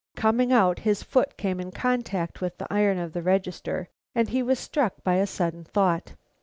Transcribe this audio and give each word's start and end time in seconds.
Coming 0.15 0.51
out, 0.51 0.79
his 0.79 1.03
foot 1.03 1.37
came 1.37 1.59
in 1.59 1.69
contact 1.69 2.41
with 2.41 2.57
the 2.57 2.65
iron 2.73 2.97
of 2.97 3.13
the 3.13 3.21
register 3.21 3.87
and 4.15 4.29
he 4.29 4.41
was 4.41 4.57
struck 4.57 4.95
by 5.03 5.17
a 5.17 5.27
sudden 5.27 5.63
thought. 5.63 6.15